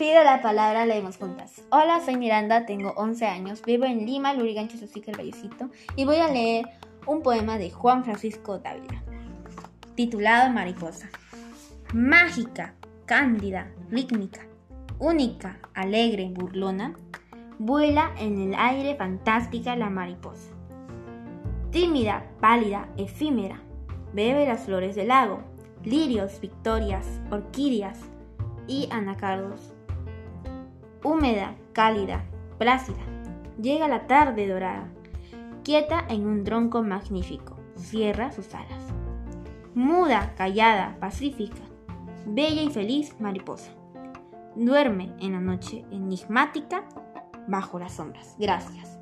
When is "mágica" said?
11.92-12.72